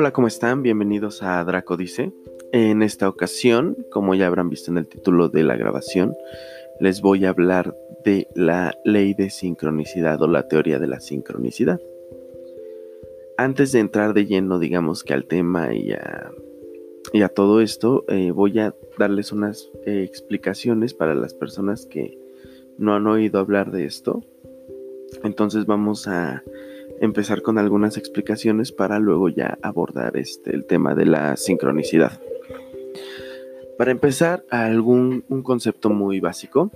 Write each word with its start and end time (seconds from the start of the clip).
Hola, 0.00 0.12
¿cómo 0.12 0.28
están? 0.28 0.62
Bienvenidos 0.62 1.24
a 1.24 1.42
Draco 1.42 1.76
Dice. 1.76 2.12
En 2.52 2.82
esta 2.82 3.08
ocasión, 3.08 3.76
como 3.90 4.14
ya 4.14 4.28
habrán 4.28 4.48
visto 4.48 4.70
en 4.70 4.78
el 4.78 4.86
título 4.86 5.28
de 5.28 5.42
la 5.42 5.56
grabación, 5.56 6.14
les 6.78 7.00
voy 7.00 7.24
a 7.24 7.30
hablar 7.30 7.76
de 8.04 8.28
la 8.36 8.78
ley 8.84 9.12
de 9.14 9.28
sincronicidad 9.28 10.22
o 10.22 10.28
la 10.28 10.46
teoría 10.46 10.78
de 10.78 10.86
la 10.86 11.00
sincronicidad. 11.00 11.80
Antes 13.36 13.72
de 13.72 13.80
entrar 13.80 14.14
de 14.14 14.26
lleno, 14.26 14.60
digamos 14.60 15.02
que 15.02 15.14
al 15.14 15.24
tema 15.24 15.74
y 15.74 15.90
a, 15.90 16.30
y 17.12 17.22
a 17.22 17.28
todo 17.28 17.60
esto, 17.60 18.04
eh, 18.06 18.30
voy 18.30 18.60
a 18.60 18.76
darles 19.00 19.32
unas 19.32 19.68
eh, 19.84 20.04
explicaciones 20.04 20.94
para 20.94 21.16
las 21.16 21.34
personas 21.34 21.86
que 21.86 22.16
no 22.78 22.94
han 22.94 23.08
oído 23.08 23.40
hablar 23.40 23.72
de 23.72 23.86
esto. 23.86 24.22
Entonces 25.24 25.66
vamos 25.66 26.06
a 26.06 26.44
empezar 27.00 27.42
con 27.42 27.58
algunas 27.58 27.96
explicaciones 27.96 28.72
para 28.72 28.98
luego 28.98 29.28
ya 29.28 29.58
abordar 29.62 30.16
este, 30.16 30.54
el 30.54 30.66
tema 30.66 30.94
de 30.94 31.06
la 31.06 31.36
sincronicidad. 31.36 32.20
Para 33.76 33.90
empezar, 33.92 34.44
algún 34.50 35.24
un 35.28 35.42
concepto 35.42 35.90
muy 35.90 36.20
básico, 36.20 36.70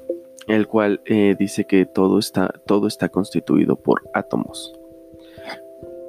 el 0.47 0.69
cual 0.69 1.01
eh, 1.05 1.35
dice 1.39 1.67
que 1.67 1.85
todo 1.87 2.19
está, 2.19 2.53
todo 2.67 2.87
está 2.87 3.09
constituido 3.09 3.77
por 3.77 4.03
átomos. 4.15 4.73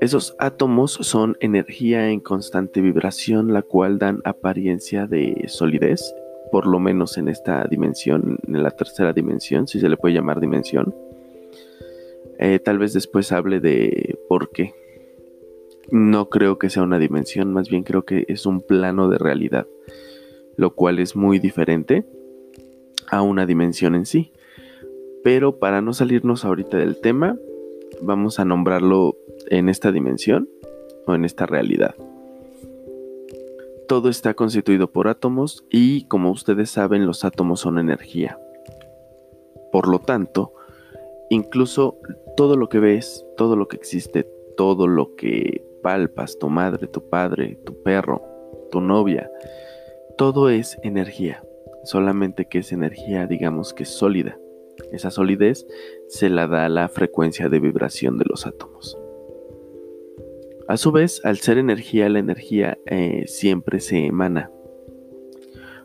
Esos 0.01 0.35
átomos 0.37 0.91
son 0.91 1.37
energía 1.39 2.09
en 2.09 2.19
constante 2.19 2.81
vibración, 2.81 3.53
la 3.53 3.61
cual 3.61 3.99
dan 3.99 4.21
apariencia 4.25 5.07
de 5.07 5.45
solidez, 5.47 6.13
por 6.51 6.67
lo 6.67 6.79
menos 6.79 7.17
en 7.17 7.29
esta 7.29 7.63
dimensión, 7.69 8.37
en 8.47 8.61
la 8.61 8.71
tercera 8.71 9.13
dimensión, 9.13 9.67
si 9.67 9.79
se 9.79 9.89
le 9.89 9.97
puede 9.97 10.15
llamar 10.15 10.39
dimensión 10.39 10.93
eh, 12.45 12.59
tal 12.59 12.77
vez 12.77 12.91
después 12.91 13.31
hable 13.31 13.61
de 13.61 14.19
por 14.27 14.51
qué. 14.51 14.75
No 15.89 16.27
creo 16.27 16.57
que 16.59 16.69
sea 16.69 16.83
una 16.83 16.99
dimensión, 16.99 17.53
más 17.53 17.69
bien 17.69 17.83
creo 17.83 18.03
que 18.03 18.25
es 18.27 18.45
un 18.45 18.59
plano 18.59 19.07
de 19.07 19.17
realidad, 19.17 19.65
lo 20.57 20.75
cual 20.75 20.99
es 20.99 21.15
muy 21.15 21.39
diferente 21.39 22.05
a 23.09 23.21
una 23.21 23.45
dimensión 23.45 23.95
en 23.95 24.05
sí. 24.05 24.33
Pero 25.23 25.57
para 25.57 25.81
no 25.81 25.93
salirnos 25.93 26.43
ahorita 26.43 26.75
del 26.75 26.99
tema, 26.99 27.37
vamos 28.01 28.41
a 28.41 28.45
nombrarlo 28.45 29.15
en 29.47 29.69
esta 29.69 29.93
dimensión 29.93 30.49
o 31.07 31.15
en 31.15 31.23
esta 31.23 31.45
realidad. 31.45 31.95
Todo 33.87 34.09
está 34.09 34.33
constituido 34.33 34.91
por 34.91 35.07
átomos 35.07 35.63
y 35.69 36.09
como 36.09 36.29
ustedes 36.29 36.69
saben 36.69 37.05
los 37.05 37.23
átomos 37.23 37.61
son 37.61 37.79
energía. 37.79 38.37
Por 39.71 39.87
lo 39.87 39.99
tanto, 39.99 40.51
incluso 41.29 41.99
todo 42.35 42.55
lo 42.57 42.69
que 42.69 42.79
ves, 42.79 43.25
todo 43.37 43.55
lo 43.55 43.67
que 43.67 43.75
existe, 43.75 44.27
todo 44.57 44.87
lo 44.87 45.15
que 45.15 45.63
palpas, 45.81 46.37
tu 46.39 46.49
madre, 46.49 46.87
tu 46.87 47.09
padre, 47.09 47.59
tu 47.63 47.81
perro, 47.83 48.21
tu 48.71 48.81
novia, 48.81 49.29
todo 50.17 50.49
es 50.49 50.77
energía, 50.83 51.43
solamente 51.83 52.45
que 52.45 52.59
es 52.59 52.71
energía, 52.71 53.27
digamos 53.27 53.73
que 53.73 53.85
sólida. 53.85 54.39
Esa 54.91 55.11
solidez 55.11 55.67
se 56.07 56.29
la 56.29 56.47
da 56.47 56.67
la 56.69 56.89
frecuencia 56.89 57.49
de 57.49 57.59
vibración 57.59 58.17
de 58.17 58.25
los 58.27 58.47
átomos. 58.47 58.97
A 60.67 60.77
su 60.77 60.91
vez, 60.91 61.23
al 61.25 61.37
ser 61.37 61.57
energía, 61.57 62.07
la 62.09 62.19
energía 62.19 62.77
eh, 62.85 63.25
siempre 63.27 63.79
se 63.79 64.05
emana. 64.05 64.49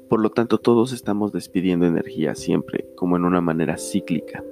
Por 0.08 0.20
lo 0.20 0.30
tanto, 0.30 0.58
todos 0.58 0.92
estamos 0.92 1.32
despidiendo 1.32 1.86
energía 1.86 2.34
siempre, 2.34 2.88
como 2.94 3.16
en 3.16 3.24
una 3.24 3.41
manera 3.41 3.76
cíclica. 3.76 4.42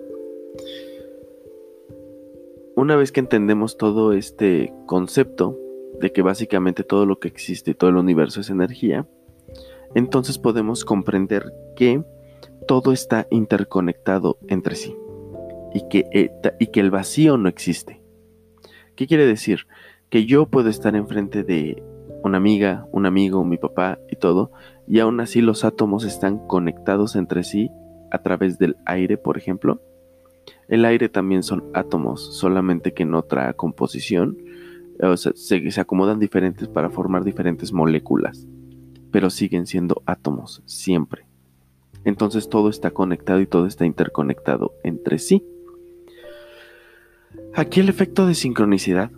Una 2.76 2.94
vez 2.94 3.10
que 3.10 3.20
entendemos 3.20 3.78
todo 3.78 4.12
este 4.12 4.70
concepto 4.84 5.58
de 5.98 6.12
que 6.12 6.20
básicamente 6.20 6.84
todo 6.84 7.06
lo 7.06 7.18
que 7.18 7.26
existe, 7.26 7.72
todo 7.72 7.88
el 7.88 7.96
universo 7.96 8.42
es 8.42 8.50
energía, 8.50 9.08
entonces 9.94 10.36
podemos 10.36 10.84
comprender 10.84 11.54
que 11.74 12.04
todo 12.68 12.92
está 12.92 13.28
interconectado 13.30 14.36
entre 14.48 14.74
sí 14.74 14.94
y 15.72 15.88
que, 15.88 16.04
eh, 16.12 16.30
y 16.58 16.66
que 16.66 16.80
el 16.80 16.90
vacío 16.90 17.38
no 17.38 17.48
existe. 17.48 18.02
¿Qué 18.94 19.06
quiere 19.06 19.24
decir? 19.24 19.60
Que 20.10 20.26
yo 20.26 20.44
puedo 20.44 20.68
estar 20.68 20.94
enfrente 20.96 21.44
de 21.44 21.82
una 22.24 22.36
amiga, 22.36 22.86
un 22.92 23.06
amigo, 23.06 23.42
mi 23.42 23.56
papá 23.56 23.98
y 24.10 24.16
todo, 24.16 24.52
y 24.86 24.98
aún 24.98 25.18
así 25.20 25.40
los 25.40 25.64
átomos 25.64 26.04
están 26.04 26.46
conectados 26.46 27.16
entre 27.16 27.42
sí 27.42 27.70
a 28.10 28.18
través 28.22 28.58
del 28.58 28.76
aire, 28.84 29.16
por 29.16 29.38
ejemplo, 29.38 29.80
el 30.68 30.84
aire 30.84 31.08
también 31.08 31.42
son 31.42 31.64
átomos, 31.74 32.36
solamente 32.36 32.92
que 32.92 33.04
en 33.04 33.14
otra 33.14 33.52
composición. 33.54 34.36
O 35.00 35.16
sea, 35.16 35.32
se, 35.34 35.70
se 35.70 35.80
acomodan 35.80 36.18
diferentes 36.18 36.68
para 36.68 36.90
formar 36.90 37.24
diferentes 37.24 37.72
moléculas, 37.72 38.46
pero 39.10 39.30
siguen 39.30 39.66
siendo 39.66 40.02
átomos 40.06 40.62
siempre. 40.64 41.26
Entonces 42.04 42.48
todo 42.48 42.68
está 42.68 42.92
conectado 42.92 43.40
y 43.40 43.46
todo 43.46 43.66
está 43.66 43.84
interconectado 43.84 44.72
entre 44.84 45.18
sí. 45.18 45.44
Aquí 47.54 47.80
el 47.80 47.88
efecto 47.88 48.26
de 48.26 48.34
sincronicidad 48.34 49.10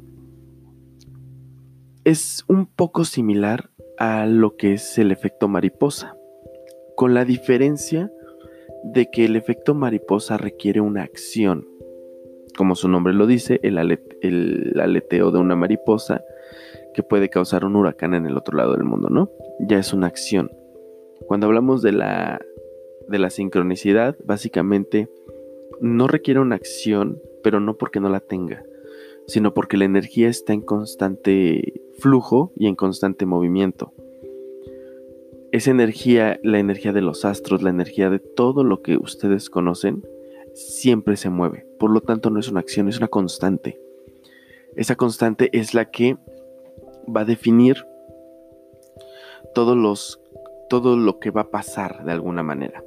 es 2.05 2.45
un 2.49 2.67
poco 2.67 3.05
similar 3.05 3.71
a 3.99 4.27
lo 4.27 4.57
que 4.57 4.75
es 4.75 4.97
el 4.99 5.13
efecto 5.13 5.49
mariposa, 5.49 6.17
con 6.97 7.15
la 7.15 7.25
diferencia 7.25 8.11
de 8.83 9.11
que 9.11 9.25
el 9.25 9.37
efecto 9.37 9.75
mariposa 9.75 10.37
requiere 10.37 10.81
una 10.81 11.03
acción. 11.03 11.69
Como 12.57 12.75
su 12.75 12.89
nombre 12.89 13.15
lo 13.15 13.27
dice, 13.27 13.61
el, 13.63 13.79
aleteo 13.79 15.31
de 15.31 15.39
una 15.39 15.57
mariposa 15.57 16.25
que 16.95 17.03
puede 17.03 17.29
causar 17.29 17.65
un 17.65 17.77
huracán 17.77 18.15
en 18.15 18.27
el 18.27 18.37
otro 18.37 18.57
lado 18.57 18.73
del 18.73 18.85
mundo, 18.85 19.09
¿no? 19.11 19.31
Ya 19.61 19.79
es 19.79 19.93
una 19.93 20.07
acción. 20.07 20.51
Cuando 21.27 21.47
hablamos 21.47 21.83
de 21.83 21.93
la, 21.93 22.41
de 23.09 23.19
la 23.19 23.31
sincronicidad, 23.31 24.17
básicamente 24.25 25.09
no 25.81 26.09
requiere 26.09 26.41
una 26.41 26.57
acción, 26.57 27.21
pero 27.45 27.61
no 27.61 27.77
porque 27.77 28.01
no 28.01 28.09
la 28.09 28.21
tenga, 28.21 28.65
sino 29.27 29.55
porque 29.55 29.77
la 29.77 29.85
energía 29.85 30.29
está 30.29 30.53
en 30.53 30.63
constante 30.63 31.81
flujo 31.99 32.53
y 32.57 32.67
en 32.67 32.75
constante 32.75 33.27
movimiento 33.27 33.93
esa 35.53 35.71
energía, 35.71 36.39
la 36.43 36.59
energía 36.59 36.93
de 36.93 37.01
los 37.01 37.25
astros, 37.25 37.63
la 37.63 37.71
energía 37.71 38.11
de 38.11 38.19
todo 38.19 38.65
lo 38.65 38.83
que 38.83 38.97
ustedes 38.97 39.49
conocen, 39.51 40.05
siempre 40.55 41.17
se 41.17 41.31
mueve. 41.31 41.67
Por 41.79 41.91
lo 41.91 42.01
tanto, 42.01 42.31
no 42.31 42.41
es 42.41 42.49
una 42.49 42.61
acción, 42.61 42.89
es 42.89 42.99
una 42.99 43.09
constante. 43.09 43.81
Esa 44.77 44.97
constante 44.97 45.49
es 45.53 45.75
la 45.75 45.91
que 45.91 46.17
va 47.15 47.23
a 47.23 47.25
definir 47.25 47.87
todos 49.55 49.77
los, 49.77 50.21
todo 50.69 50.97
lo 50.97 51.19
que 51.19 51.31
va 51.31 51.43
a 51.43 51.51
pasar 51.51 52.05
de 52.05 52.13
alguna 52.13 52.43
manera. 52.43 52.85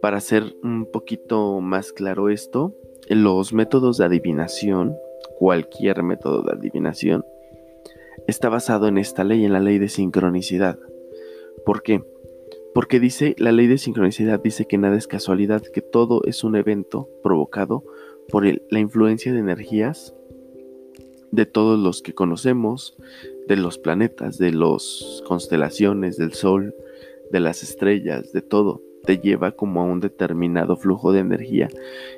Para 0.00 0.18
hacer 0.18 0.56
un 0.62 0.86
poquito 0.86 1.60
más 1.60 1.92
claro 1.92 2.30
esto, 2.30 2.74
los 3.08 3.52
métodos 3.52 3.98
de 3.98 4.04
adivinación, 4.04 4.96
cualquier 5.38 6.02
método 6.02 6.42
de 6.42 6.52
adivinación, 6.52 7.26
está 8.26 8.48
basado 8.48 8.86
en 8.86 8.98
esta 8.98 9.24
ley, 9.24 9.44
en 9.44 9.52
la 9.52 9.60
ley 9.60 9.78
de 9.78 9.88
sincronicidad. 9.88 10.78
¿Por 11.64 11.82
qué? 11.82 12.02
Porque 12.74 13.00
dice, 13.00 13.34
la 13.38 13.52
ley 13.52 13.66
de 13.66 13.78
sincronicidad 13.78 14.40
dice 14.40 14.66
que 14.66 14.78
nada 14.78 14.96
es 14.96 15.06
casualidad, 15.06 15.62
que 15.62 15.82
todo 15.82 16.22
es 16.24 16.44
un 16.44 16.56
evento 16.56 17.08
provocado 17.22 17.84
por 18.28 18.44
la 18.44 18.78
influencia 18.78 19.32
de 19.32 19.40
energías 19.40 20.14
de 21.30 21.46
todos 21.46 21.78
los 21.78 22.02
que 22.02 22.14
conocemos, 22.14 22.96
de 23.48 23.56
los 23.56 23.78
planetas, 23.78 24.38
de 24.38 24.52
las 24.52 25.22
constelaciones, 25.26 26.16
del 26.16 26.32
Sol, 26.32 26.74
de 27.30 27.40
las 27.40 27.62
estrellas, 27.62 28.32
de 28.32 28.42
todo. 28.42 28.82
Te 29.04 29.18
lleva 29.18 29.52
como 29.52 29.80
a 29.80 29.84
un 29.84 30.00
determinado 30.00 30.76
flujo 30.76 31.12
de 31.12 31.20
energía 31.20 31.68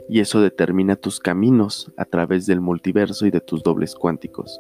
y 0.09 0.21
eso 0.21 0.41
determina 0.41 0.97
tus 0.97 1.21
caminos 1.21 1.93
a 1.97 2.05
través 2.05 2.47
del 2.47 2.61
multiverso 2.61 3.27
y 3.27 3.31
de 3.31 3.41
tus 3.41 3.63
dobles 3.63 3.95
cuánticos. 3.95 4.59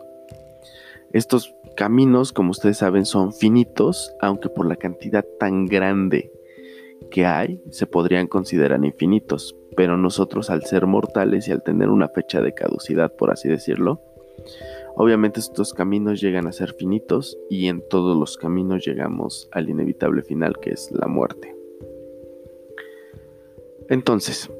Estos 1.12 1.54
caminos, 1.76 2.32
como 2.32 2.50
ustedes 2.50 2.78
saben, 2.78 3.04
son 3.04 3.32
finitos, 3.32 4.14
aunque 4.20 4.48
por 4.48 4.66
la 4.66 4.76
cantidad 4.76 5.24
tan 5.38 5.66
grande 5.66 6.32
que 7.10 7.26
hay, 7.26 7.62
se 7.70 7.86
podrían 7.86 8.26
considerar 8.26 8.82
infinitos. 8.82 9.54
Pero 9.76 9.96
nosotros 9.96 10.48
al 10.48 10.64
ser 10.64 10.86
mortales 10.86 11.48
y 11.48 11.52
al 11.52 11.62
tener 11.62 11.90
una 11.90 12.08
fecha 12.08 12.40
de 12.40 12.54
caducidad, 12.54 13.14
por 13.14 13.30
así 13.30 13.48
decirlo, 13.48 14.00
obviamente 14.96 15.40
estos 15.40 15.74
caminos 15.74 16.20
llegan 16.20 16.46
a 16.46 16.52
ser 16.52 16.72
finitos 16.74 17.38
y 17.50 17.68
en 17.68 17.82
todos 17.88 18.16
los 18.16 18.38
caminos 18.38 18.84
llegamos 18.86 19.48
al 19.52 19.68
inevitable 19.68 20.22
final 20.22 20.58
que 20.60 20.70
es 20.70 20.90
la 20.92 21.08
muerte. 21.08 21.54
Entonces, 23.88 24.50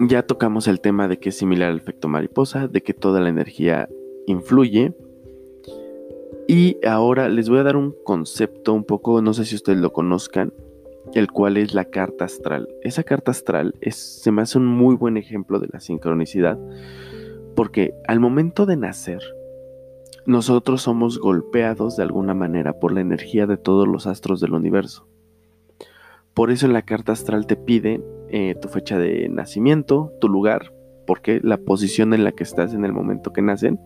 ya 0.00 0.22
tocamos 0.22 0.68
el 0.68 0.80
tema 0.80 1.08
de 1.08 1.18
que 1.18 1.30
es 1.30 1.38
similar 1.38 1.70
al 1.70 1.78
efecto 1.78 2.06
mariposa, 2.06 2.68
de 2.68 2.82
que 2.82 2.94
toda 2.94 3.20
la 3.20 3.28
energía 3.28 3.88
influye 4.26 4.94
y 6.50 6.78
ahora 6.86 7.28
les 7.28 7.50
voy 7.50 7.58
a 7.58 7.62
dar 7.62 7.76
un 7.76 7.94
concepto 8.04 8.72
un 8.72 8.82
poco, 8.82 9.20
no 9.20 9.34
sé 9.34 9.44
si 9.44 9.54
ustedes 9.54 9.78
lo 9.80 9.92
conozcan, 9.92 10.54
el 11.12 11.30
cual 11.30 11.58
es 11.58 11.74
la 11.74 11.84
carta 11.84 12.24
astral. 12.24 12.68
Esa 12.82 13.02
carta 13.02 13.32
astral 13.32 13.74
es, 13.82 13.96
se 14.22 14.32
me 14.32 14.40
hace 14.40 14.56
un 14.56 14.64
muy 14.64 14.96
buen 14.96 15.18
ejemplo 15.18 15.60
de 15.60 15.68
la 15.70 15.78
sincronicidad, 15.78 16.58
porque 17.54 17.92
al 18.06 18.18
momento 18.18 18.64
de 18.64 18.78
nacer, 18.78 19.20
nosotros 20.24 20.80
somos 20.80 21.18
golpeados 21.18 21.96
de 21.96 22.04
alguna 22.04 22.32
manera 22.32 22.78
por 22.80 22.92
la 22.92 23.02
energía 23.02 23.46
de 23.46 23.58
todos 23.58 23.86
los 23.86 24.06
astros 24.06 24.40
del 24.40 24.54
universo. 24.54 25.06
Por 26.32 26.50
eso 26.50 26.64
en 26.64 26.72
la 26.72 26.82
carta 26.82 27.12
astral 27.12 27.46
te 27.46 27.56
pide 27.56 28.02
eh, 28.30 28.54
tu 28.54 28.68
fecha 28.68 28.98
de 28.98 29.28
nacimiento, 29.28 30.14
tu 30.18 30.30
lugar, 30.30 30.72
porque 31.06 31.40
la 31.42 31.58
posición 31.58 32.14
en 32.14 32.24
la 32.24 32.32
que 32.32 32.44
estás 32.44 32.72
en 32.72 32.86
el 32.86 32.94
momento 32.94 33.34
que 33.34 33.42
nacen, 33.42 33.78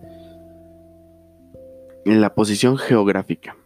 en 2.04 2.20
la 2.20 2.34
posición 2.34 2.76
geográfica, 2.76 3.56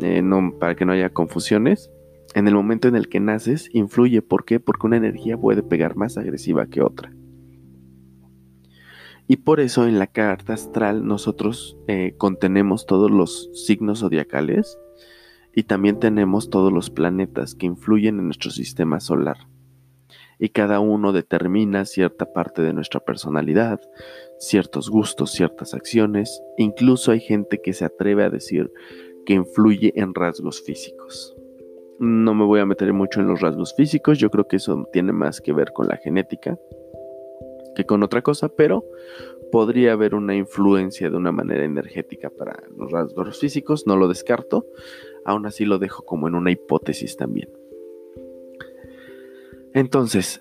eh, 0.00 0.22
no, 0.22 0.54
para 0.58 0.74
que 0.74 0.84
no 0.84 0.92
haya 0.92 1.10
confusiones, 1.10 1.90
en 2.34 2.48
el 2.48 2.54
momento 2.54 2.88
en 2.88 2.96
el 2.96 3.08
que 3.08 3.20
naces 3.20 3.70
influye. 3.72 4.22
¿Por 4.22 4.44
qué? 4.44 4.60
Porque 4.60 4.86
una 4.86 4.96
energía 4.96 5.36
puede 5.36 5.62
pegar 5.62 5.96
más 5.96 6.18
agresiva 6.18 6.66
que 6.66 6.82
otra. 6.82 7.12
Y 9.26 9.36
por 9.36 9.60
eso 9.60 9.86
en 9.86 9.98
la 9.98 10.06
carta 10.06 10.54
astral 10.54 11.06
nosotros 11.06 11.76
eh, 11.86 12.14
contenemos 12.16 12.86
todos 12.86 13.10
los 13.10 13.50
signos 13.52 14.00
zodiacales 14.00 14.78
y 15.54 15.64
también 15.64 15.98
tenemos 15.98 16.48
todos 16.48 16.72
los 16.72 16.88
planetas 16.88 17.54
que 17.54 17.66
influyen 17.66 18.18
en 18.18 18.24
nuestro 18.24 18.50
sistema 18.50 19.00
solar. 19.00 19.36
Y 20.38 20.50
cada 20.50 20.80
uno 20.80 21.12
determina 21.12 21.84
cierta 21.84 22.32
parte 22.32 22.62
de 22.62 22.72
nuestra 22.72 23.00
personalidad, 23.00 23.80
ciertos 24.38 24.88
gustos, 24.88 25.32
ciertas 25.32 25.74
acciones. 25.74 26.42
Incluso 26.56 27.12
hay 27.12 27.20
gente 27.20 27.60
que 27.60 27.72
se 27.72 27.84
atreve 27.84 28.24
a 28.24 28.30
decir 28.30 28.70
que 29.26 29.34
influye 29.34 29.92
en 29.96 30.14
rasgos 30.14 30.62
físicos. 30.62 31.36
No 31.98 32.34
me 32.34 32.44
voy 32.44 32.60
a 32.60 32.66
meter 32.66 32.92
mucho 32.92 33.20
en 33.20 33.26
los 33.26 33.40
rasgos 33.40 33.74
físicos, 33.74 34.18
yo 34.18 34.30
creo 34.30 34.46
que 34.46 34.56
eso 34.56 34.88
tiene 34.92 35.12
más 35.12 35.40
que 35.40 35.52
ver 35.52 35.72
con 35.72 35.88
la 35.88 35.96
genética 35.96 36.56
que 37.78 37.84
con 37.84 38.02
otra 38.02 38.22
cosa, 38.22 38.48
pero 38.48 38.84
podría 39.52 39.92
haber 39.92 40.14
una 40.14 40.34
influencia 40.34 41.10
de 41.10 41.16
una 41.16 41.30
manera 41.30 41.64
energética 41.64 42.28
para 42.28 42.64
los 42.76 42.90
rasgos 42.90 43.38
físicos, 43.38 43.86
no 43.86 43.96
lo 43.96 44.08
descarto, 44.08 44.66
aún 45.24 45.46
así 45.46 45.64
lo 45.64 45.78
dejo 45.78 46.04
como 46.04 46.26
en 46.26 46.34
una 46.34 46.50
hipótesis 46.50 47.16
también. 47.16 47.48
Entonces, 49.78 50.40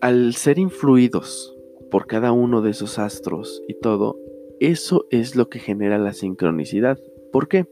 al 0.00 0.34
ser 0.34 0.58
influidos 0.58 1.54
por 1.90 2.06
cada 2.06 2.32
uno 2.32 2.62
de 2.62 2.70
esos 2.70 2.98
astros 2.98 3.62
y 3.68 3.74
todo, 3.74 4.18
eso 4.60 5.04
es 5.10 5.36
lo 5.36 5.50
que 5.50 5.58
genera 5.58 5.98
la 5.98 6.14
sincronicidad. 6.14 6.98
¿Por 7.32 7.48
qué? 7.48 7.66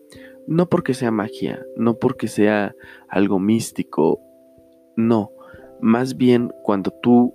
No 0.46 0.68
porque 0.68 0.92
sea 0.92 1.10
magia, 1.10 1.64
no 1.74 1.94
porque 1.94 2.28
sea 2.28 2.74
algo 3.08 3.38
místico, 3.38 4.20
no. 4.94 5.32
Más 5.80 6.18
bien 6.18 6.52
cuando 6.62 6.90
tú 6.90 7.34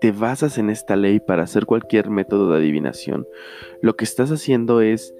te 0.00 0.10
basas 0.10 0.56
en 0.56 0.70
esta 0.70 0.96
ley 0.96 1.20
para 1.20 1.42
hacer 1.42 1.66
cualquier 1.66 2.08
método 2.08 2.50
de 2.50 2.56
adivinación, 2.56 3.28
lo 3.82 3.96
que 3.96 4.04
estás 4.04 4.30
haciendo 4.30 4.80
es 4.80 5.14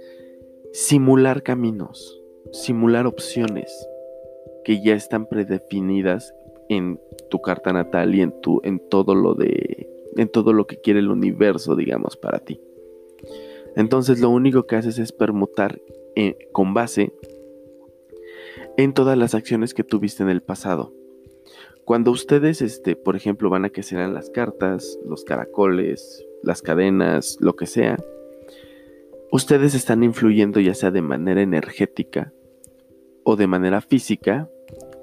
simular 0.72 1.42
caminos, 1.42 2.18
simular 2.50 3.06
opciones 3.06 3.70
que 4.64 4.82
ya 4.82 4.94
están 4.94 5.26
predefinidas 5.26 6.34
en 6.70 7.00
tu 7.30 7.40
carta 7.40 7.72
natal 7.72 8.14
y 8.14 8.22
en 8.22 8.40
tu 8.40 8.60
en 8.62 8.80
todo 8.88 9.14
lo 9.14 9.34
de 9.34 9.88
en 10.16 10.28
todo 10.28 10.52
lo 10.52 10.66
que 10.66 10.80
quiere 10.80 11.00
el 11.00 11.10
universo, 11.10 11.76
digamos, 11.76 12.16
para 12.16 12.38
ti. 12.38 12.60
Entonces, 13.76 14.20
lo 14.20 14.30
único 14.30 14.66
que 14.66 14.76
haces 14.76 14.98
es 14.98 15.12
permutar 15.12 15.80
eh, 16.14 16.36
con 16.52 16.74
base 16.74 17.12
en 18.76 18.94
todas 18.94 19.18
las 19.18 19.34
acciones 19.34 19.74
que 19.74 19.84
tuviste 19.84 20.22
en 20.22 20.30
el 20.30 20.42
pasado. 20.42 20.92
Cuando 21.84 22.12
ustedes, 22.12 22.62
este, 22.62 22.94
por 22.96 23.16
ejemplo, 23.16 23.50
van 23.50 23.64
a 23.64 23.70
que 23.70 23.82
serán 23.82 24.14
las 24.14 24.30
cartas, 24.30 24.98
los 25.04 25.24
caracoles, 25.24 26.24
las 26.42 26.62
cadenas, 26.62 27.36
lo 27.40 27.56
que 27.56 27.66
sea, 27.66 27.96
ustedes 29.32 29.74
están 29.74 30.02
influyendo 30.02 30.60
ya 30.60 30.74
sea 30.74 30.90
de 30.90 31.02
manera 31.02 31.42
energética 31.42 32.32
o 33.24 33.36
de 33.36 33.46
manera 33.46 33.80
física 33.80 34.48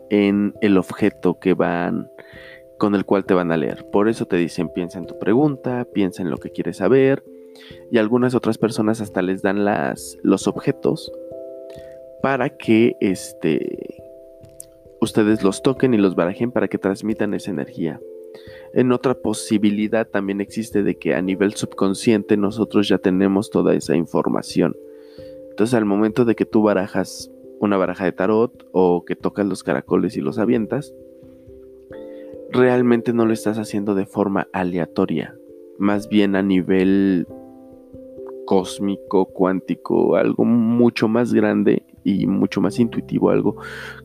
en 0.09 0.54
el 0.62 0.77
objeto 0.77 1.39
que 1.39 1.54
van 1.54 2.09
con 2.77 2.95
el 2.95 3.06
cual 3.06 3.25
te 3.25 3.33
van 3.33 3.51
a 3.51 3.57
leer. 3.57 3.86
Por 3.92 4.07
eso 4.07 4.25
te 4.25 4.38
dicen, 4.38 4.69
piensa 4.69 5.00
en 5.00 5.07
tu 5.07 5.18
pregunta, 5.19 5.86
piensa 5.94 6.21
en 6.21 6.30
lo 6.30 6.38
que 6.38 6.51
quieres 6.51 6.77
saber 6.77 7.24
y 7.92 7.98
algunas 7.98 8.36
otras 8.36 8.57
personas 8.57 9.01
hasta 9.01 9.21
les 9.21 9.42
dan 9.42 9.65
las, 9.65 10.18
los 10.24 10.48
objetos 10.48 11.12
para 12.21 12.50
que 12.50 12.95
este 13.00 14.04
ustedes 15.00 15.44
los 15.44 15.62
toquen 15.62 15.94
y 15.94 15.98
los 15.98 16.15
barajen 16.15 16.51
para 16.51 16.68
que 16.68 16.77
transmitan 16.77 17.33
esa 17.33 17.51
energía. 17.51 18.00
En 18.74 18.92
otra 18.92 19.15
posibilidad 19.15 20.07
también 20.07 20.42
existe 20.42 20.83
de 20.83 20.98
que 20.98 21.15
a 21.15 21.21
nivel 21.21 21.53
subconsciente 21.53 22.38
nosotros 22.38 22.88
ya 22.88 22.98
tenemos 22.98 23.50
toda 23.50 23.74
esa 23.74 23.95
información. 23.95 24.75
Entonces 25.50 25.74
al 25.74 25.86
momento 25.86 26.25
de 26.25 26.36
que 26.36 26.45
tú 26.45 26.62
barajas 26.63 27.31
una 27.59 27.77
baraja 27.77 28.06
de 28.06 28.12
tarot 28.12 28.68
o 28.71 29.04
que 29.06 29.15
tocas 29.15 29.45
los 29.45 29.63
caracoles 29.63 30.18
y 30.18 30.21
los 30.21 30.39
avientas, 30.39 30.94
realmente 32.51 33.13
no 33.13 33.25
lo 33.25 33.33
estás 33.33 33.57
haciendo 33.57 33.95
de 33.95 34.06
forma 34.06 34.48
aleatoria, 34.54 35.36
más 35.77 36.07
bien 36.09 36.36
a 36.36 36.42
nivel 36.42 37.27
cósmico, 38.45 39.25
cuántico, 39.25 40.15
algo 40.15 40.45
mucho 40.45 41.07
más 41.07 41.33
grande 41.33 41.86
y 42.04 42.27
mucho 42.27 42.62
más 42.62 42.80
intuitivo, 42.80 43.30
algo, 43.30 43.57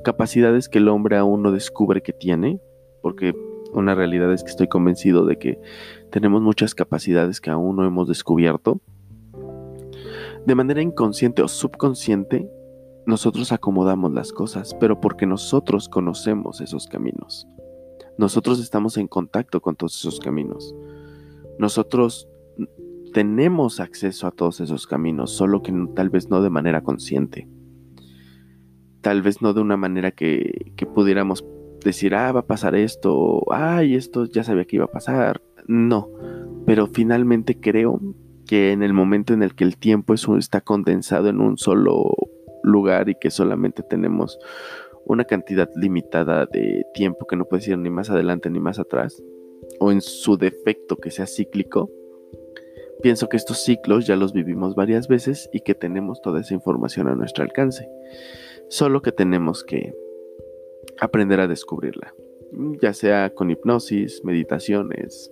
capacidades 0.02 0.68
que 0.68 0.78
el 0.78 0.88
hombre 0.88 1.16
aún 1.16 1.42
no 1.42 1.52
descubre 1.52 2.02
que 2.02 2.12
tiene, 2.12 2.60
porque 3.00 3.34
una 3.72 3.94
realidad 3.94 4.32
es 4.32 4.42
que 4.42 4.50
estoy 4.50 4.68
convencido 4.68 5.24
de 5.24 5.38
que 5.38 5.60
tenemos 6.10 6.42
muchas 6.42 6.74
capacidades 6.74 7.40
que 7.40 7.50
aún 7.50 7.76
no 7.76 7.86
hemos 7.86 8.08
descubierto. 8.08 8.80
De 10.44 10.54
manera 10.56 10.82
inconsciente 10.82 11.40
o 11.42 11.48
subconsciente, 11.48 12.50
nosotros 13.06 13.52
acomodamos 13.52 14.12
las 14.12 14.32
cosas, 14.32 14.74
pero 14.78 15.00
porque 15.00 15.26
nosotros 15.26 15.88
conocemos 15.88 16.60
esos 16.60 16.86
caminos. 16.86 17.46
Nosotros 18.18 18.60
estamos 18.60 18.96
en 18.96 19.08
contacto 19.08 19.60
con 19.60 19.76
todos 19.76 19.98
esos 19.98 20.20
caminos. 20.20 20.74
Nosotros 21.58 22.28
tenemos 23.12 23.80
acceso 23.80 24.26
a 24.26 24.30
todos 24.30 24.60
esos 24.60 24.86
caminos, 24.86 25.30
solo 25.30 25.62
que 25.62 25.72
tal 25.94 26.10
vez 26.10 26.28
no 26.30 26.42
de 26.42 26.50
manera 26.50 26.82
consciente 26.82 27.48
tal 29.02 29.20
vez 29.20 29.42
no 29.42 29.52
de 29.52 29.60
una 29.60 29.76
manera 29.76 30.12
que, 30.12 30.72
pudiéramos 30.94 31.44
decir, 31.84 32.14
ah, 32.14 32.32
va 32.32 32.40
a 32.40 32.46
pasar 32.46 32.74
esto, 32.74 33.42
ay, 33.50 33.96
esto 33.96 34.24
ya 34.24 34.44
sabía 34.44 34.64
que 34.64 34.76
iba 34.76 34.86
a 34.86 34.90
pasar. 34.90 35.42
No, 35.66 36.08
pero 36.64 36.86
finalmente 36.86 37.60
creo 37.60 38.00
que 38.46 38.72
en 38.72 38.82
el 38.82 38.92
momento 38.94 39.34
en 39.34 39.42
el 39.42 39.54
que 39.54 39.64
el 39.64 39.76
tiempo 39.76 40.14
está 40.14 40.60
condensado 40.60 41.28
en 41.28 41.40
un 41.40 41.58
solo 41.58 42.14
lugar 42.62 43.08
y 43.08 43.14
que 43.14 43.30
solamente 43.30 43.82
tenemos 43.82 44.38
una 45.04 45.24
cantidad 45.24 45.68
limitada 45.74 46.46
de 46.46 46.86
tiempo 46.94 47.26
que 47.26 47.36
no 47.36 47.44
puede 47.44 47.70
ir 47.70 47.78
ni 47.78 47.90
más 47.90 48.10
adelante 48.10 48.50
ni 48.50 48.60
más 48.60 48.78
atrás, 48.78 49.22
o 49.80 49.90
en 49.90 50.00
su 50.00 50.36
defecto 50.36 50.96
que 50.96 51.10
sea 51.10 51.26
cíclico, 51.26 51.90
pienso 53.02 53.28
que 53.28 53.36
estos 53.36 53.64
ciclos 53.64 54.06
ya 54.06 54.16
los 54.16 54.32
vivimos 54.32 54.74
varias 54.74 55.08
veces 55.08 55.50
y 55.52 55.60
que 55.60 55.74
tenemos 55.74 56.22
toda 56.22 56.40
esa 56.40 56.54
información 56.54 57.08
a 57.08 57.14
nuestro 57.14 57.42
alcance 57.42 57.88
solo 58.72 59.02
que 59.02 59.12
tenemos 59.12 59.64
que 59.64 59.94
aprender 60.98 61.40
a 61.40 61.46
descubrirla, 61.46 62.14
ya 62.80 62.94
sea 62.94 63.34
con 63.34 63.50
hipnosis, 63.50 64.24
meditaciones, 64.24 65.30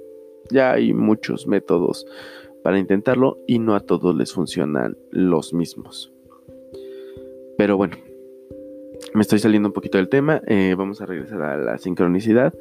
ya 0.51 0.73
hay 0.73 0.93
muchos 0.93 1.47
métodos 1.47 2.05
para 2.63 2.79
intentarlo 2.79 3.39
y 3.47 3.59
no 3.59 3.75
a 3.75 3.81
todos 3.81 4.15
les 4.15 4.35
funcionan 4.35 4.99
los 5.11 5.55
mismos. 5.55 6.13
Pero 7.61 7.77
bueno, 7.77 7.99
me 9.13 9.21
estoy 9.21 9.39
saliendo 9.39 9.69
un 9.69 9.75
poquito 9.75 9.99
del 9.99 10.09
tema, 10.09 10.41
eh, 10.47 10.75
vamos 10.79 11.03
a 11.03 11.05
regresar 11.05 11.43
a 11.43 11.59
la 11.59 11.77
sincronicidad. 11.77 12.55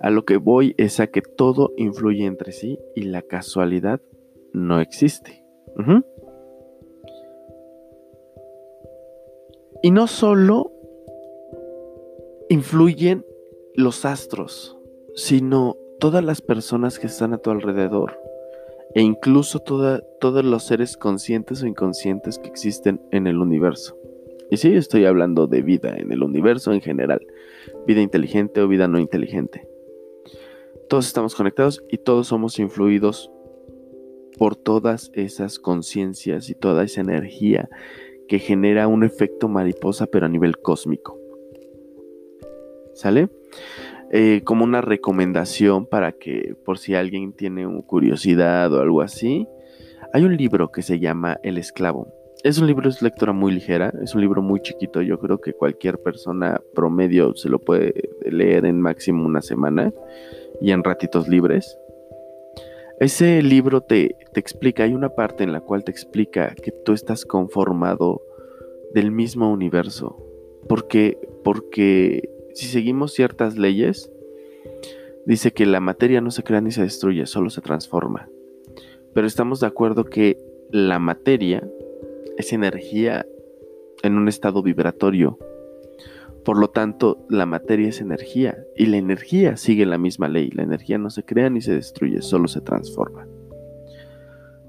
A 0.00 0.10
lo 0.10 0.24
que 0.24 0.38
voy 0.38 0.74
es 0.76 0.98
a 0.98 1.06
que 1.06 1.22
todo 1.22 1.72
influye 1.76 2.24
entre 2.24 2.50
sí 2.50 2.76
y 2.96 3.02
la 3.02 3.22
casualidad 3.22 4.00
no 4.52 4.80
existe. 4.80 5.44
Y 9.84 9.92
no 9.92 10.08
solo 10.08 10.72
influyen 12.48 13.24
los 13.76 14.04
astros, 14.04 14.76
sino 15.14 15.76
todas 16.00 16.24
las 16.24 16.42
personas 16.42 16.98
que 16.98 17.06
están 17.06 17.34
a 17.34 17.38
tu 17.38 17.52
alrededor 17.52 18.18
e 18.96 19.02
incluso 19.02 19.60
todos 19.60 20.44
los 20.44 20.64
seres 20.64 20.96
conscientes 20.96 21.62
o 21.62 21.68
inconscientes 21.68 22.40
que 22.40 22.48
existen 22.48 23.00
en 23.12 23.28
el 23.28 23.38
universo. 23.38 23.99
Y 24.50 24.56
sí, 24.56 24.74
estoy 24.74 25.04
hablando 25.04 25.46
de 25.46 25.62
vida 25.62 25.96
en 25.96 26.12
el 26.12 26.22
universo 26.22 26.72
en 26.72 26.80
general, 26.80 27.24
vida 27.86 28.00
inteligente 28.00 28.60
o 28.60 28.68
vida 28.68 28.88
no 28.88 28.98
inteligente. 28.98 29.68
Todos 30.88 31.06
estamos 31.06 31.34
conectados 31.36 31.84
y 31.88 31.98
todos 31.98 32.26
somos 32.26 32.58
influidos 32.58 33.30
por 34.38 34.56
todas 34.56 35.12
esas 35.14 35.58
conciencias 35.58 36.50
y 36.50 36.54
toda 36.54 36.82
esa 36.82 37.00
energía 37.00 37.68
que 38.26 38.38
genera 38.38 38.88
un 38.88 39.04
efecto 39.04 39.48
mariposa 39.48 40.06
pero 40.06 40.26
a 40.26 40.28
nivel 40.28 40.58
cósmico. 40.58 41.18
¿Sale? 42.94 43.28
Eh, 44.12 44.42
como 44.44 44.64
una 44.64 44.80
recomendación 44.80 45.86
para 45.86 46.12
que 46.12 46.56
por 46.64 46.78
si 46.78 46.96
alguien 46.96 47.32
tiene 47.32 47.66
curiosidad 47.86 48.72
o 48.72 48.80
algo 48.80 49.02
así, 49.02 49.46
Hay 50.12 50.24
un 50.24 50.36
libro 50.36 50.72
que 50.72 50.82
se 50.82 50.98
llama 50.98 51.38
El 51.44 51.56
esclavo. 51.56 52.19
Es 52.42 52.58
un 52.58 52.66
libro, 52.66 52.88
es 52.88 53.02
lectura 53.02 53.34
muy 53.34 53.52
ligera, 53.52 53.92
es 54.02 54.14
un 54.14 54.22
libro 54.22 54.40
muy 54.40 54.60
chiquito, 54.62 55.02
yo 55.02 55.18
creo 55.18 55.42
que 55.42 55.52
cualquier 55.52 55.98
persona 55.98 56.62
promedio 56.74 57.34
se 57.34 57.50
lo 57.50 57.58
puede 57.58 57.92
leer 58.24 58.64
en 58.64 58.80
máximo 58.80 59.26
una 59.26 59.42
semana 59.42 59.92
y 60.58 60.70
en 60.70 60.82
ratitos 60.82 61.28
libres. 61.28 61.76
Ese 62.98 63.42
libro 63.42 63.82
te, 63.82 64.16
te 64.32 64.40
explica, 64.40 64.84
hay 64.84 64.94
una 64.94 65.10
parte 65.10 65.44
en 65.44 65.52
la 65.52 65.60
cual 65.60 65.84
te 65.84 65.90
explica 65.90 66.54
que 66.54 66.72
tú 66.72 66.94
estás 66.94 67.26
conformado 67.26 68.22
del 68.94 69.10
mismo 69.10 69.52
universo. 69.52 70.16
Porque, 70.66 71.18
porque 71.44 72.30
si 72.54 72.66
seguimos 72.66 73.12
ciertas 73.12 73.58
leyes, 73.58 74.10
dice 75.26 75.52
que 75.52 75.66
la 75.66 75.80
materia 75.80 76.22
no 76.22 76.30
se 76.30 76.42
crea 76.42 76.62
ni 76.62 76.70
se 76.70 76.82
destruye, 76.82 77.26
solo 77.26 77.50
se 77.50 77.60
transforma. 77.60 78.30
Pero 79.12 79.26
estamos 79.26 79.60
de 79.60 79.66
acuerdo 79.66 80.04
que 80.04 80.38
la 80.70 80.98
materia 80.98 81.68
es 82.40 82.52
energía 82.52 83.26
en 84.02 84.16
un 84.16 84.28
estado 84.28 84.62
vibratorio. 84.62 85.38
Por 86.44 86.58
lo 86.58 86.70
tanto, 86.70 87.24
la 87.28 87.46
materia 87.46 87.88
es 87.88 88.00
energía 88.00 88.58
y 88.76 88.86
la 88.86 88.96
energía 88.96 89.56
sigue 89.56 89.86
la 89.86 89.98
misma 89.98 90.28
ley. 90.28 90.50
La 90.50 90.62
energía 90.62 90.98
no 90.98 91.10
se 91.10 91.22
crea 91.22 91.50
ni 91.50 91.60
se 91.60 91.74
destruye, 91.74 92.22
solo 92.22 92.48
se 92.48 92.60
transforma. 92.60 93.26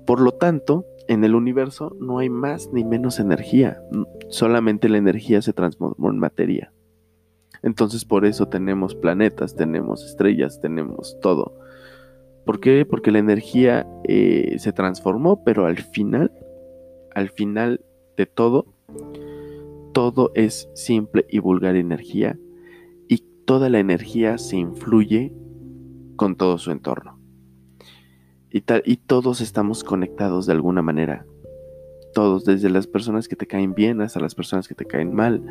Por 0.06 0.20
lo 0.20 0.34
tanto, 0.34 0.86
en 1.08 1.24
el 1.24 1.36
universo 1.36 1.96
no 2.00 2.20
hay 2.20 2.30
más 2.30 2.70
ni 2.72 2.84
menos 2.84 3.20
energía, 3.20 3.82
solamente 4.30 4.90
la 4.90 4.98
energía 4.98 5.42
se 5.42 5.54
transformó 5.54 6.10
en 6.10 6.20
materia. 6.20 6.74
Entonces 7.63 8.06
por 8.06 8.25
eso 8.25 8.48
tenemos 8.48 8.96
planetas, 8.96 9.56
tenemos 9.56 10.06
estrellas, 10.06 10.60
tenemos 10.60 11.18
todo. 11.22 11.54
¿Por 12.46 12.60
qué? 12.60 12.86
Porque 12.86 13.12
la 13.12 13.20
energía 13.20 13.88
eh, 14.04 14.56
se 14.58 14.74
transformó, 14.74 15.44
pero 15.44 15.66
al 15.66 15.78
final, 15.78 16.32
al 17.15 17.30
final 17.30 17.82
de 18.18 18.25
todo, 18.25 18.74
todo 19.94 20.32
es 20.36 20.70
simple 20.74 21.25
y 21.30 21.39
vulgar 21.39 21.75
energía 21.75 22.38
y 23.08 23.24
toda 23.46 23.70
la 23.70 23.80
energía 23.80 24.38
se 24.38 24.58
influye 24.58 25.34
con 26.15 26.36
todo 26.36 26.58
su 26.58 26.72
entorno. 26.72 27.20
Y, 28.51 28.62
tal, 28.62 28.84
y 28.86 28.98
todos 28.98 29.41
estamos 29.41 29.84
conectados 29.84 30.46
de 30.46 30.53
alguna 30.53 30.82
manera. 30.82 31.25
Todos, 32.13 32.44
desde 32.44 32.70
las 32.70 32.86
personas 32.86 33.27
que 33.27 33.38
te 33.38 33.48
caen 33.48 33.74
bien 33.74 34.01
hasta 34.01 34.20
las 34.20 34.36
personas 34.36 34.68
que 34.68 34.75
te 34.75 34.86
caen 34.86 35.13
mal. 35.13 35.41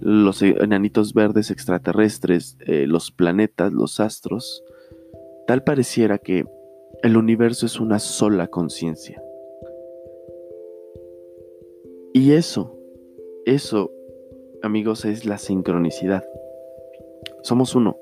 Los 0.00 0.42
enanitos 0.42 1.14
verdes 1.14 1.52
extraterrestres, 1.52 2.58
eh, 2.66 2.86
los 2.88 3.12
planetas, 3.12 3.72
los 3.72 4.00
astros. 4.00 4.64
Tal 5.46 5.62
pareciera 5.62 6.18
que 6.18 6.44
el 7.02 7.16
universo 7.16 7.66
es 7.66 7.78
una 7.78 8.00
sola 8.00 8.48
conciencia. 8.48 9.23
Y 12.14 12.32
eso, 12.32 12.74
eso, 13.44 13.92
amigos, 14.62 15.04
es 15.04 15.26
la 15.26 15.36
sincronicidad. 15.36 16.24
Somos 17.42 17.74
uno. 17.74 17.98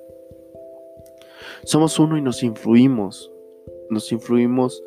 Somos 1.65 1.99
uno 1.99 2.17
y 2.17 2.23
nos 2.23 2.45
influimos 2.45 3.33
nos 3.93 4.11
influimos 4.11 4.83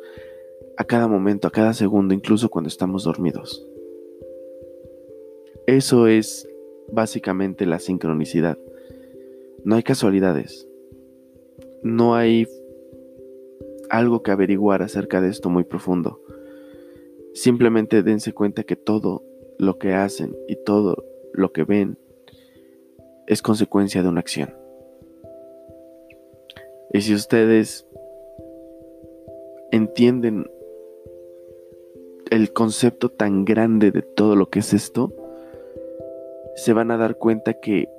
a 0.76 0.84
cada 0.84 1.08
momento, 1.08 1.48
a 1.48 1.50
cada 1.50 1.72
segundo, 1.72 2.12
incluso 2.12 2.50
cuando 2.50 2.68
estamos 2.68 3.04
dormidos. 3.04 3.66
Eso 5.66 6.06
es 6.06 6.48
básicamente 6.92 7.66
la 7.66 7.78
sincronicidad. 7.78 8.58
No 9.64 9.76
hay 9.76 9.82
casualidades. 9.82 10.68
No 11.82 12.14
hay 12.14 12.46
algo 13.88 14.22
que 14.22 14.32
averiguar 14.32 14.82
acerca 14.82 15.20
de 15.20 15.28
esto 15.28 15.48
muy 15.48 15.64
profundo. 15.64 16.20
Simplemente 17.36 18.02
dense 18.02 18.32
cuenta 18.32 18.62
que 18.62 18.76
todo 18.76 19.22
lo 19.58 19.78
que 19.78 19.92
hacen 19.92 20.34
y 20.48 20.56
todo 20.56 21.04
lo 21.34 21.52
que 21.52 21.64
ven 21.64 21.98
es 23.26 23.42
consecuencia 23.42 24.02
de 24.02 24.08
una 24.08 24.20
acción. 24.20 24.54
Y 26.94 27.02
si 27.02 27.12
ustedes 27.12 27.86
entienden 29.70 30.50
el 32.30 32.54
concepto 32.54 33.10
tan 33.10 33.44
grande 33.44 33.90
de 33.90 34.00
todo 34.00 34.34
lo 34.34 34.48
que 34.48 34.60
es 34.60 34.72
esto, 34.72 35.12
se 36.54 36.72
van 36.72 36.90
a 36.90 36.96
dar 36.96 37.18
cuenta 37.18 37.60
que 37.60 37.90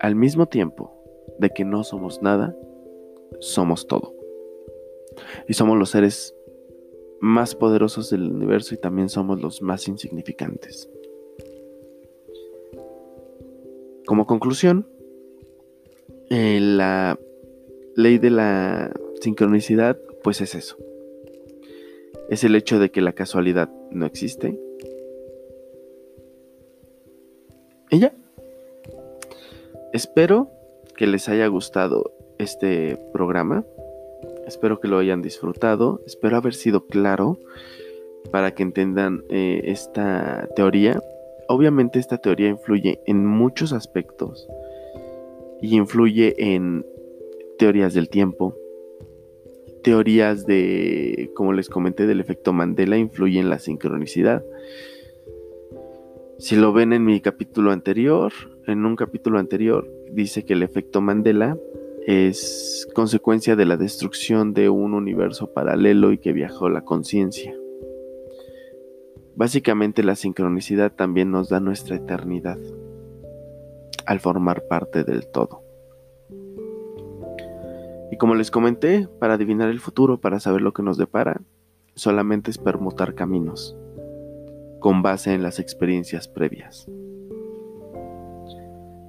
al 0.00 0.14
mismo 0.14 0.46
tiempo 0.46 0.94
de 1.38 1.50
que 1.50 1.66
no 1.66 1.84
somos 1.84 2.22
nada, 2.22 2.56
somos 3.40 3.86
todo. 3.86 4.14
Y 5.46 5.52
somos 5.52 5.76
los 5.76 5.90
seres 5.90 6.37
más 7.20 7.54
poderosos 7.54 8.10
del 8.10 8.30
universo 8.30 8.74
y 8.74 8.78
también 8.78 9.08
somos 9.08 9.40
los 9.40 9.62
más 9.62 9.88
insignificantes. 9.88 10.88
Como 14.06 14.26
conclusión, 14.26 14.88
eh, 16.30 16.60
la 16.60 17.18
ley 17.96 18.18
de 18.18 18.30
la 18.30 18.92
sincronicidad, 19.20 19.98
pues 20.22 20.40
es 20.40 20.54
eso 20.54 20.76
es 22.28 22.44
el 22.44 22.54
hecho 22.54 22.78
de 22.78 22.90
que 22.90 23.00
la 23.00 23.12
casualidad 23.12 23.70
no 23.90 24.06
existe. 24.06 24.58
Y 27.90 28.00
ya. 28.00 28.14
Espero 29.92 30.50
que 30.94 31.06
les 31.06 31.28
haya 31.28 31.46
gustado 31.46 32.12
este 32.38 32.98
programa. 33.12 33.64
Espero 34.48 34.80
que 34.80 34.88
lo 34.88 34.98
hayan 34.98 35.20
disfrutado. 35.20 36.00
Espero 36.06 36.38
haber 36.38 36.54
sido 36.54 36.86
claro 36.86 37.38
para 38.32 38.54
que 38.54 38.62
entendan 38.62 39.22
eh, 39.28 39.60
esta 39.64 40.48
teoría. 40.56 41.02
Obviamente 41.48 41.98
esta 41.98 42.16
teoría 42.16 42.48
influye 42.48 43.00
en 43.06 43.26
muchos 43.26 43.74
aspectos 43.74 44.48
y 45.60 45.76
influye 45.76 46.34
en 46.38 46.86
teorías 47.58 47.92
del 47.92 48.08
tiempo, 48.08 48.56
teorías 49.82 50.46
de, 50.46 51.30
como 51.34 51.52
les 51.52 51.68
comenté, 51.68 52.06
del 52.06 52.20
efecto 52.20 52.54
Mandela 52.54 52.96
influyen 52.96 53.44
en 53.44 53.50
la 53.50 53.58
sincronicidad. 53.58 54.42
Si 56.38 56.56
lo 56.56 56.72
ven 56.72 56.94
en 56.94 57.04
mi 57.04 57.20
capítulo 57.20 57.70
anterior, 57.70 58.32
en 58.66 58.86
un 58.86 58.96
capítulo 58.96 59.38
anterior, 59.38 59.90
dice 60.10 60.44
que 60.44 60.54
el 60.54 60.62
efecto 60.62 61.00
Mandela 61.00 61.58
es 62.08 62.88
consecuencia 62.94 63.54
de 63.54 63.66
la 63.66 63.76
destrucción 63.76 64.54
de 64.54 64.70
un 64.70 64.94
universo 64.94 65.52
paralelo 65.52 66.10
y 66.10 66.16
que 66.16 66.32
viajó 66.32 66.70
la 66.70 66.80
conciencia. 66.80 67.54
Básicamente 69.36 70.02
la 70.02 70.14
sincronicidad 70.14 70.90
también 70.90 71.30
nos 71.30 71.50
da 71.50 71.60
nuestra 71.60 71.96
eternidad 71.96 72.56
al 74.06 74.20
formar 74.20 74.66
parte 74.68 75.04
del 75.04 75.26
todo. 75.26 75.62
Y 78.10 78.16
como 78.16 78.34
les 78.34 78.50
comenté, 78.50 79.06
para 79.20 79.34
adivinar 79.34 79.68
el 79.68 79.78
futuro, 79.78 80.18
para 80.18 80.40
saber 80.40 80.62
lo 80.62 80.72
que 80.72 80.82
nos 80.82 80.96
depara, 80.96 81.42
solamente 81.94 82.50
es 82.50 82.56
permutar 82.56 83.14
caminos, 83.14 83.76
con 84.80 85.02
base 85.02 85.34
en 85.34 85.42
las 85.42 85.58
experiencias 85.58 86.26
previas. 86.26 86.88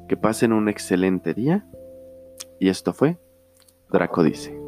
Que 0.09 0.17
pasen 0.17 0.51
un 0.51 0.67
excelente 0.67 1.33
día. 1.33 1.65
Y 2.59 2.69
esto 2.69 2.93
fue 2.93 3.17
Draco 3.89 4.23
dice. 4.23 4.58